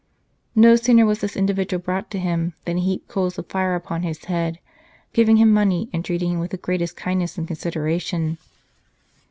[0.55, 4.01] No sooner was this individual brought to him, than he heaped coals of fire upon
[4.01, 4.57] his head,
[5.13, 8.39] giving him money, and treating him with the greatest kindness and consideration.